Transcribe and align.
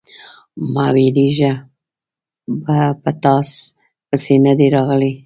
_مه 0.73 0.85
وېرېږه، 0.95 1.53
په 3.01 3.09
تاپسې 3.23 4.35
نه 4.45 4.53
دي 4.57 4.67
راغلی. 4.75 5.13